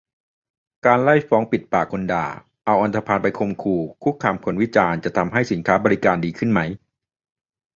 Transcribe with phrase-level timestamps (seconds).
[0.85, 2.25] การไล่ฟ้องปิดปากคนด่า
[2.65, 6.59] เอาอันธพาลไปข่มขู่คุกคามคนวิจารณ์ จะทำให้สินค้าบริการดีขึ้นไหม?